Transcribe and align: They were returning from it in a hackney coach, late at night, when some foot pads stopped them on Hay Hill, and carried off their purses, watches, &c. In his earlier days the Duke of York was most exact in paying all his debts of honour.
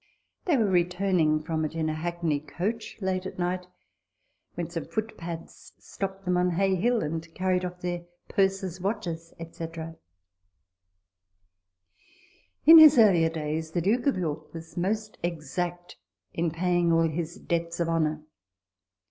They 0.45 0.57
were 0.57 0.65
returning 0.65 1.43
from 1.43 1.63
it 1.63 1.75
in 1.75 1.87
a 1.87 1.93
hackney 1.93 2.39
coach, 2.39 2.97
late 3.03 3.27
at 3.27 3.37
night, 3.37 3.67
when 4.55 4.67
some 4.67 4.85
foot 4.85 5.15
pads 5.15 5.73
stopped 5.77 6.25
them 6.25 6.37
on 6.37 6.49
Hay 6.49 6.73
Hill, 6.73 7.03
and 7.03 7.31
carried 7.35 7.63
off 7.63 7.81
their 7.81 8.05
purses, 8.27 8.81
watches, 8.81 9.31
&c. 9.51 9.67
In 12.65 12.79
his 12.79 12.97
earlier 12.97 13.29
days 13.29 13.69
the 13.73 13.81
Duke 13.81 14.07
of 14.07 14.17
York 14.17 14.51
was 14.55 14.75
most 14.75 15.19
exact 15.21 15.97
in 16.33 16.49
paying 16.49 16.91
all 16.91 17.07
his 17.07 17.35
debts 17.35 17.79
of 17.79 17.87
honour. 17.87 18.23